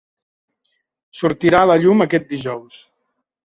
[1.21, 2.85] Sortirà a la llum aquest dijous.